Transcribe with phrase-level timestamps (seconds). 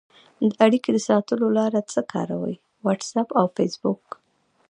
[0.49, 2.55] د اړیکې د ساتلو لاره څه کاروئ؟
[2.85, 4.05] واټساپ او فیسبوک